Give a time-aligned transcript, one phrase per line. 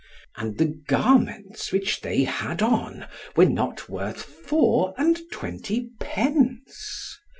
[0.35, 3.05] And the garments which they had on,
[3.35, 7.19] were not worth four and twenty pence.